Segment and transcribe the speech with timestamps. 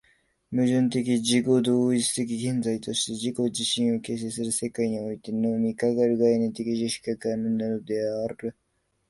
[0.49, 8.55] 矛盾的自己同一的現在として自己自身を形成する世界においてのみ、かかる概念的知識が可能なのである。